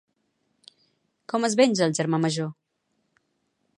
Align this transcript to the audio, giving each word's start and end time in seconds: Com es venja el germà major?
Com 1.33 1.45
es 1.49 1.57
venja 1.61 1.85
el 1.89 1.93
germà 1.99 2.21
major? 2.25 2.51